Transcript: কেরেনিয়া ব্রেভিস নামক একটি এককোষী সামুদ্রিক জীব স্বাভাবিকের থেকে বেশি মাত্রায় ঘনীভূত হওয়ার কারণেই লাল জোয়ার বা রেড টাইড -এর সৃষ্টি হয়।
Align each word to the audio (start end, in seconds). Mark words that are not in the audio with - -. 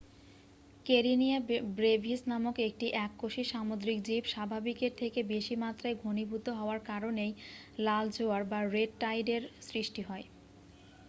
কেরেনিয়া 0.85 1.37
ব্রেভিস 1.75 2.19
নামক 2.27 2.55
একটি 2.61 2.87
এককোষী 2.99 3.43
সামুদ্রিক 3.45 3.97
জীব 4.03 4.23
স্বাভাবিকের 4.25 4.93
থেকে 4.97 5.19
বেশি 5.33 5.55
মাত্রায় 5.55 5.95
ঘনীভূত 6.03 6.45
হওয়ার 6.59 6.79
কারণেই 6.85 7.31
লাল 7.79 8.05
জোয়ার 8.11 8.43
বা 8.45 8.59
রেড 8.73 8.91
টাইড 8.99 9.27
-এর 9.29 9.43
সৃষ্টি 9.67 10.01
হয়। 10.01 10.25